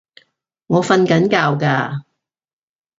[0.65, 2.01] 我訓緊覺㗎